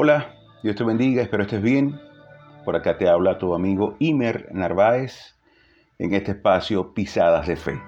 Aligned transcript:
Hola, 0.00 0.36
Dios 0.62 0.76
te 0.76 0.84
bendiga, 0.84 1.22
espero 1.22 1.42
estés 1.42 1.60
bien. 1.60 2.00
Por 2.64 2.76
acá 2.76 2.98
te 2.98 3.08
habla 3.08 3.36
tu 3.36 3.52
amigo 3.52 3.96
Imer 3.98 4.48
Narváez 4.52 5.36
en 5.98 6.14
este 6.14 6.30
espacio 6.30 6.94
Pisadas 6.94 7.48
de 7.48 7.56
Fe. 7.56 7.82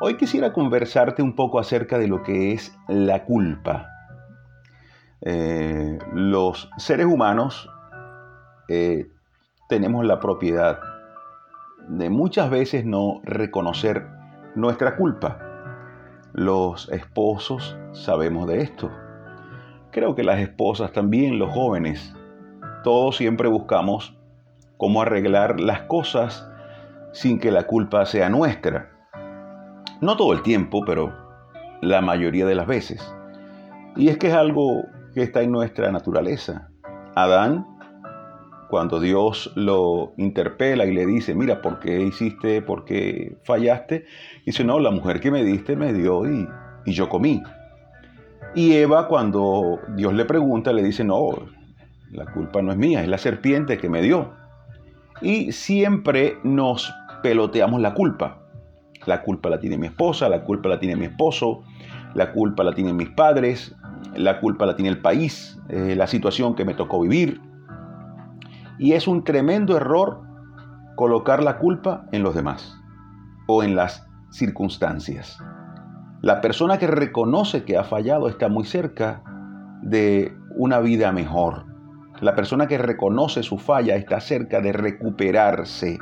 Hoy 0.00 0.16
quisiera 0.16 0.52
conversarte 0.52 1.22
un 1.22 1.36
poco 1.36 1.60
acerca 1.60 1.96
de 1.96 2.08
lo 2.08 2.24
que 2.24 2.54
es 2.54 2.76
la 2.88 3.24
culpa. 3.24 3.86
Eh, 5.20 5.96
los 6.12 6.68
seres 6.76 7.06
humanos 7.06 7.70
eh, 8.66 9.06
tenemos 9.68 10.04
la 10.04 10.18
propiedad 10.18 10.80
de 11.86 12.10
muchas 12.10 12.50
veces 12.50 12.84
no 12.84 13.20
reconocer 13.22 14.08
nuestra 14.56 14.96
culpa. 14.96 15.38
Los 16.32 16.88
esposos 16.88 17.78
sabemos 17.92 18.48
de 18.48 18.62
esto 18.62 18.90
Creo 19.90 20.14
que 20.14 20.22
las 20.22 20.38
esposas 20.40 20.92
también, 20.92 21.38
los 21.38 21.52
jóvenes, 21.52 22.14
todos 22.84 23.16
siempre 23.16 23.48
buscamos 23.48 24.16
cómo 24.76 25.02
arreglar 25.02 25.60
las 25.60 25.82
cosas 25.82 26.48
sin 27.12 27.38
que 27.38 27.50
la 27.50 27.64
culpa 27.64 28.04
sea 28.06 28.28
nuestra. 28.28 28.90
No 30.00 30.16
todo 30.16 30.32
el 30.32 30.42
tiempo, 30.42 30.82
pero 30.86 31.12
la 31.80 32.00
mayoría 32.00 32.46
de 32.46 32.54
las 32.54 32.66
veces. 32.66 33.14
Y 33.96 34.08
es 34.08 34.18
que 34.18 34.28
es 34.28 34.34
algo 34.34 34.84
que 35.14 35.22
está 35.22 35.42
en 35.42 35.52
nuestra 35.52 35.90
naturaleza. 35.90 36.68
Adán, 37.14 37.66
cuando 38.68 39.00
Dios 39.00 39.50
lo 39.56 40.12
interpela 40.18 40.84
y 40.84 40.92
le 40.92 41.06
dice, 41.06 41.34
mira, 41.34 41.62
¿por 41.62 41.80
qué 41.80 42.02
hiciste, 42.02 42.62
por 42.62 42.84
qué 42.84 43.38
fallaste? 43.44 44.04
Dice, 44.44 44.62
no, 44.62 44.78
la 44.78 44.90
mujer 44.90 45.20
que 45.20 45.30
me 45.30 45.42
diste 45.42 45.74
me 45.74 45.92
dio 45.92 46.30
y, 46.30 46.46
y 46.84 46.92
yo 46.92 47.08
comí. 47.08 47.42
Y 48.54 48.74
Eva, 48.74 49.08
cuando 49.08 49.78
Dios 49.94 50.14
le 50.14 50.24
pregunta, 50.24 50.72
le 50.72 50.82
dice, 50.82 51.04
no, 51.04 51.30
la 52.10 52.26
culpa 52.26 52.62
no 52.62 52.72
es 52.72 52.78
mía, 52.78 53.02
es 53.02 53.08
la 53.08 53.18
serpiente 53.18 53.78
que 53.78 53.88
me 53.88 54.02
dio. 54.02 54.32
Y 55.20 55.52
siempre 55.52 56.38
nos 56.42 56.92
peloteamos 57.22 57.80
la 57.80 57.94
culpa. 57.94 58.38
La 59.06 59.22
culpa 59.22 59.48
la 59.48 59.60
tiene 59.60 59.78
mi 59.78 59.86
esposa, 59.86 60.28
la 60.28 60.42
culpa 60.42 60.68
la 60.68 60.78
tiene 60.78 60.96
mi 60.96 61.06
esposo, 61.06 61.62
la 62.14 62.32
culpa 62.32 62.64
la 62.64 62.74
tienen 62.74 62.96
mis 62.96 63.10
padres, 63.10 63.74
la 64.14 64.40
culpa 64.40 64.66
la 64.66 64.76
tiene 64.76 64.90
el 64.90 65.00
país, 65.00 65.58
eh, 65.68 65.94
la 65.96 66.06
situación 66.06 66.54
que 66.54 66.64
me 66.64 66.74
tocó 66.74 67.00
vivir. 67.00 67.40
Y 68.78 68.92
es 68.92 69.08
un 69.08 69.24
tremendo 69.24 69.76
error 69.76 70.22
colocar 70.96 71.42
la 71.42 71.58
culpa 71.58 72.06
en 72.12 72.22
los 72.22 72.34
demás 72.34 72.76
o 73.46 73.62
en 73.62 73.76
las 73.76 74.06
circunstancias. 74.30 75.38
La 76.20 76.40
persona 76.40 76.78
que 76.78 76.88
reconoce 76.88 77.64
que 77.64 77.76
ha 77.76 77.84
fallado 77.84 78.28
está 78.28 78.48
muy 78.48 78.64
cerca 78.64 79.22
de 79.82 80.36
una 80.56 80.80
vida 80.80 81.12
mejor. 81.12 81.66
La 82.20 82.34
persona 82.34 82.66
que 82.66 82.76
reconoce 82.76 83.44
su 83.44 83.58
falla 83.58 83.94
está 83.94 84.20
cerca 84.20 84.60
de 84.60 84.72
recuperarse. 84.72 85.98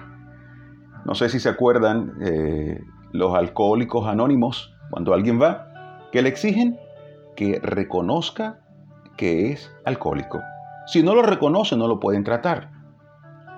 No 1.05 1.14
sé 1.14 1.28
si 1.28 1.39
se 1.39 1.50
acuerdan 1.50 2.14
eh, 2.22 2.81
los 3.12 3.34
alcohólicos 3.34 4.06
anónimos, 4.06 4.75
cuando 4.91 5.12
alguien 5.12 5.41
va, 5.41 5.69
que 6.12 6.22
le 6.22 6.31
exigen 6.31 6.78
que 7.37 7.61
reconozca 7.62 8.61
que 9.19 9.53
es 9.53 9.70
alcohólico. 9.84 10.41
Si 10.87 11.03
no 11.03 11.14
lo 11.14 11.22
reconoce, 11.22 11.77
no 11.77 11.89
lo 11.89 12.00
pueden 12.00 12.25
tratar. 12.25 12.70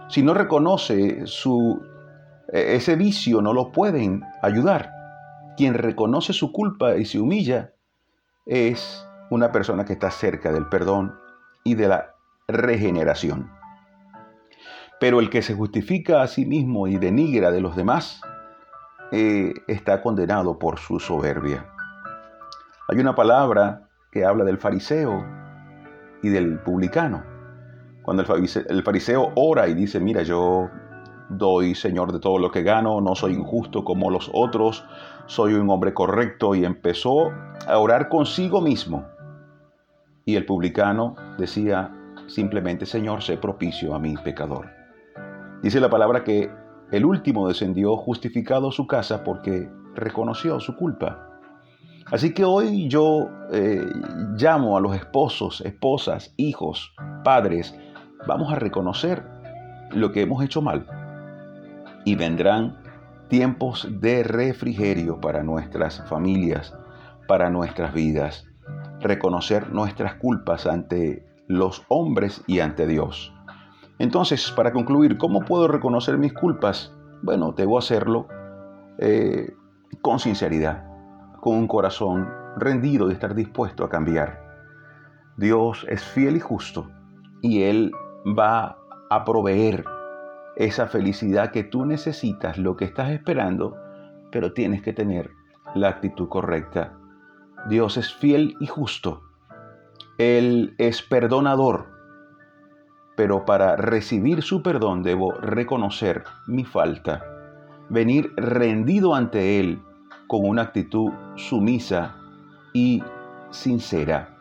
Si 0.09 0.23
no 0.23 0.35
reconoce 0.35 1.27
su, 1.27 1.81
e-, 2.53 2.75
ese 2.75 2.97
vicio, 2.97 3.41
no 3.43 3.53
lo 3.53 3.71
pueden 3.71 4.23
ayudar. 4.43 4.98
Quien 5.59 5.75
reconoce 5.75 6.33
su 6.33 6.53
culpa 6.53 6.95
y 6.99 7.05
se 7.05 7.19
humilla 7.19 7.73
es 8.47 9.05
una 9.29 9.51
persona 9.51 9.85
que 9.85 9.95
está 9.95 10.13
cerca 10.13 10.53
del 10.53 10.69
perdón 10.69 11.19
y 11.65 11.75
de 11.75 11.89
la 11.89 12.15
regeneración. 12.47 13.51
Pero 15.01 15.19
el 15.19 15.31
que 15.31 15.43
se 15.43 15.57
justifica 15.57 16.23
a 16.23 16.29
sí 16.29 16.47
mismo 16.47 16.87
y 16.87 16.97
denigra 16.97 17.51
de 17.51 17.61
los 17.61 17.75
demás 17.75 18.21
eh, 19.11 19.53
está 19.67 20.01
condenado 20.01 20.61
por 20.61 20.79
su 20.79 21.01
soberbia. 21.01 21.67
Hay 22.87 23.01
una 23.01 23.17
palabra 23.17 23.89
que 24.13 24.25
habla 24.25 24.45
del 24.45 24.59
fariseo 24.59 25.27
y 26.23 26.29
del 26.29 26.61
publicano. 26.61 27.25
Cuando 28.05 28.23
el 28.23 28.83
fariseo 28.85 29.33
ora 29.35 29.67
y 29.67 29.75
dice, 29.75 29.99
mira, 29.99 30.23
yo 30.23 30.71
doy, 31.29 31.75
Señor, 31.75 32.13
de 32.13 32.21
todo 32.21 32.39
lo 32.39 32.51
que 32.51 32.63
gano, 32.63 33.01
no 33.01 33.15
soy 33.15 33.35
injusto 33.35 33.85
como 33.85 34.11
los 34.11 34.31
otros, 34.33 34.85
soy 35.27 35.55
un 35.55 35.69
hombre 35.71 35.93
correcto 35.93 36.55
y 36.55 36.65
empezó 36.65 37.31
a 37.67 37.79
orar 37.79 38.09
consigo 38.09 38.61
mismo. 38.61 39.05
Y 40.25 40.37
el 40.37 40.47
publicano 40.47 41.17
decía 41.39 41.95
simplemente, 42.27 42.87
Señor, 42.87 43.23
sé 43.23 43.37
propicio 43.37 43.95
a 43.95 43.99
mi 43.99 44.17
pecador. 44.17 44.67
Dice 45.63 45.81
la 45.81 45.91
palabra 45.91 46.25
que 46.25 46.51
el 46.91 47.05
último 47.05 47.49
descendió 47.49 47.97
justificado 47.97 48.69
a 48.69 48.73
su 48.73 48.87
casa 48.87 49.25
porque 49.25 49.69
reconoció 49.95 50.61
su 50.61 50.77
culpa. 50.77 51.25
Así 52.11 52.33
que 52.33 52.45
hoy 52.45 52.89
yo 52.89 53.29
eh, 53.53 53.85
llamo 54.37 54.79
a 54.79 54.81
los 54.81 54.97
esposos, 54.97 55.61
esposas, 55.61 56.33
hijos, 56.39 56.95
padres, 57.23 57.79
vamos 58.27 58.51
a 58.51 58.57
reconocer 58.57 59.23
lo 59.91 60.11
que 60.13 60.23
hemos 60.23 60.43
hecho 60.43 60.63
mal 60.63 60.87
y 62.09 62.15
vendrán 62.15 62.79
tiempos 63.29 63.87
de 64.01 64.23
refrigerio 64.23 65.21
para 65.21 65.43
nuestras 65.43 66.03
familias, 66.09 66.75
para 67.27 67.51
nuestras 67.51 67.93
vidas. 67.93 68.47
Reconocer 69.01 69.71
nuestras 69.75 70.15
culpas 70.15 70.67
ante 70.67 71.27
los 71.49 71.85
hombres 71.89 72.43
y 72.47 72.61
ante 72.61 72.87
Dios. 72.87 73.35
Entonces, 73.99 74.51
para 74.53 74.73
concluir, 74.73 75.19
¿cómo 75.19 75.41
puedo 75.41 75.69
reconocer 75.69 76.17
mis 76.17 76.33
culpas? 76.33 76.95
Bueno, 77.23 77.53
debo 77.53 77.77
hacerlo 77.77 78.27
eh, 78.99 79.53
con 80.01 80.19
sinceridad, 80.19 80.87
con 81.43 81.57
un 81.57 81.69
corazón 81.69 82.27
rendido 82.57 83.11
y 83.11 83.13
estar 83.13 83.35
dispuesto 83.35 83.85
a 83.85 83.91
cambiar. 83.91 84.41
Dios 85.37 85.85
es 85.91 86.03
fiel 86.03 86.37
y 86.37 86.41
justo 86.41 86.89
y 87.43 87.65
Él 87.65 87.93
va 88.27 88.79
a 89.11 89.25
proveer 89.27 89.85
esa 90.59 90.89
felicidad 90.89 91.53
que 91.53 91.63
tú 91.63 91.87
necesitas, 91.87 92.59
lo 92.59 92.77
que 92.77 92.85
estás 92.85 93.11
esperando, 93.11 93.77
pero 94.33 94.53
tienes 94.53 94.83
que 94.83 94.93
tener 94.93 95.31
la 95.75 95.89
actitud 95.89 96.29
correcta. 96.29 96.99
Dios 97.69 97.97
es 97.97 98.13
fiel 98.13 98.57
y 98.61 98.67
justo. 98.67 99.23
Él 100.19 100.75
es 100.79 101.01
perdonador. 101.01 101.87
Pero 103.17 103.45
para 103.45 103.77
recibir 103.77 104.43
su 104.43 104.63
perdón 104.63 105.05
debo 105.05 105.33
reconocer 105.33 106.25
mi 106.49 106.65
falta, 106.65 107.25
venir 107.89 108.33
rendido 108.37 109.15
ante 109.15 109.61
Él 109.61 109.81
con 110.27 110.45
una 110.45 110.63
actitud 110.63 111.13
sumisa 111.37 112.17
y 112.73 113.03
sincera. 113.51 114.37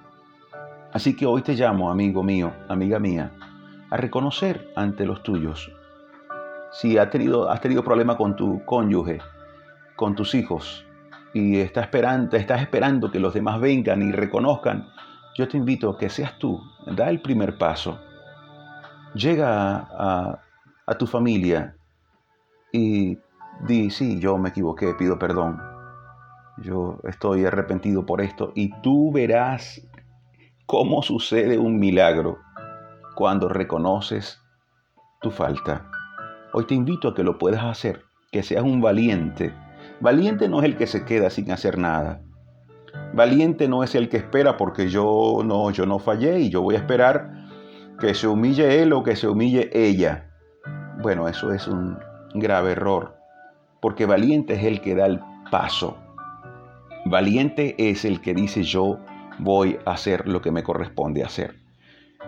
Así 0.93 1.15
que 1.15 1.27
hoy 1.27 1.43
te 1.43 1.53
llamo, 1.53 1.91
amigo 1.91 2.23
mío, 2.23 2.53
amiga 2.67 2.97
mía, 2.97 3.31
a 3.91 3.97
reconocer 3.97 4.71
ante 4.75 5.05
los 5.05 5.21
tuyos 5.21 5.71
si 6.71 6.97
has 6.97 7.09
tenido, 7.09 7.49
has 7.49 7.61
tenido 7.61 7.83
problema 7.83 8.17
con 8.17 8.35
tu 8.35 8.63
cónyuge, 8.65 9.19
con 9.95 10.15
tus 10.15 10.35
hijos, 10.35 10.85
y 11.33 11.59
estás 11.59 11.85
esperando, 11.85 12.35
estás 12.37 12.61
esperando 12.61 13.11
que 13.11 13.19
los 13.19 13.33
demás 13.33 13.59
vengan 13.59 14.01
y 14.01 14.11
reconozcan, 14.11 14.87
yo 15.35 15.47
te 15.47 15.57
invito 15.57 15.89
a 15.91 15.97
que 15.97 16.09
seas 16.09 16.37
tú, 16.39 16.61
da 16.85 17.09
el 17.09 17.21
primer 17.21 17.57
paso. 17.57 17.99
Llega 19.13 19.87
a, 19.91 20.41
a 20.85 20.97
tu 20.97 21.05
familia 21.05 21.75
y 22.71 23.17
di, 23.67 23.89
sí, 23.89 24.19
yo 24.19 24.37
me 24.37 24.49
equivoqué, 24.49 24.93
pido 24.95 25.19
perdón. 25.19 25.61
Yo 26.57 26.99
estoy 27.03 27.45
arrepentido 27.45 28.05
por 28.05 28.21
esto 28.21 28.51
y 28.55 28.71
tú 28.81 29.11
verás 29.11 29.81
cómo 30.65 31.03
sucede 31.03 31.59
un 31.59 31.79
milagro 31.79 32.39
cuando 33.15 33.47
reconoces 33.47 34.41
tu 35.21 35.29
falta. 35.29 35.89
Hoy 36.59 36.65
te 36.65 36.73
invito 36.73 37.09
a 37.09 37.13
que 37.13 37.21
lo 37.21 37.37
puedas 37.37 37.63
hacer, 37.63 38.01
que 38.31 38.41
seas 38.41 38.63
un 38.63 38.81
valiente. 38.81 39.53
Valiente 39.99 40.49
no 40.49 40.57
es 40.57 40.65
el 40.65 40.75
que 40.75 40.87
se 40.87 41.05
queda 41.05 41.29
sin 41.29 41.51
hacer 41.51 41.77
nada. 41.77 42.23
Valiente 43.13 43.67
no 43.67 43.83
es 43.83 43.93
el 43.93 44.09
que 44.09 44.17
espera 44.17 44.57
porque 44.57 44.89
yo 44.89 45.43
no, 45.45 45.69
yo 45.69 45.85
no 45.85 45.99
fallé 45.99 46.39
y 46.39 46.49
yo 46.49 46.63
voy 46.63 46.73
a 46.73 46.79
esperar 46.79 47.45
que 47.99 48.15
se 48.15 48.27
humille 48.27 48.81
él 48.81 48.91
o 48.93 49.03
que 49.03 49.15
se 49.15 49.27
humille 49.27 49.69
ella. 49.71 50.31
Bueno, 51.03 51.27
eso 51.27 51.53
es 51.53 51.67
un 51.67 51.99
grave 52.33 52.71
error, 52.71 53.17
porque 53.79 54.07
valiente 54.07 54.55
es 54.55 54.63
el 54.63 54.81
que 54.81 54.95
da 54.95 55.05
el 55.05 55.21
paso. 55.51 55.95
Valiente 57.05 57.75
es 57.77 58.03
el 58.03 58.19
que 58.19 58.33
dice 58.33 58.63
yo 58.63 58.97
voy 59.37 59.77
a 59.85 59.91
hacer 59.91 60.27
lo 60.27 60.41
que 60.41 60.49
me 60.49 60.63
corresponde 60.63 61.23
hacer. 61.23 61.53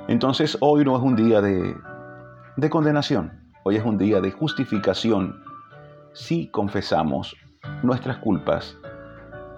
Entonces 0.08 0.56
hoy 0.60 0.86
no 0.86 0.96
es 0.96 1.02
un 1.02 1.16
día 1.16 1.42
de, 1.42 1.74
de 2.58 2.70
condenación. 2.70 3.39
Hoy 3.64 3.76
es 3.76 3.84
un 3.84 3.98
día 3.98 4.22
de 4.22 4.32
justificación 4.32 5.44
si 6.14 6.48
confesamos 6.48 7.36
nuestras 7.84 8.18
culpas 8.18 8.78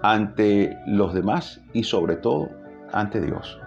ante 0.02 0.76
los 0.86 1.14
demás 1.14 1.60
y 1.72 1.84
sobre 1.84 2.16
todo 2.16 2.48
ante 2.92 3.20
Dios. 3.20 3.60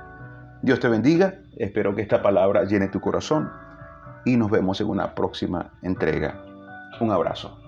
Dios 0.62 0.82
te 0.82 0.90
bendiga, 0.90 1.36
espero 1.58 1.96
que 1.96 2.02
esta 2.02 2.22
palabra 2.22 2.66
llene 2.66 2.90
tu 2.90 3.00
corazón 3.00 3.50
y 4.26 4.36
nos 4.36 4.52
vemos 4.52 4.82
en 4.82 4.90
una 4.90 5.16
próxima 5.16 5.72
entrega. 5.82 6.44
Un 7.00 7.12
abrazo. 7.12 7.65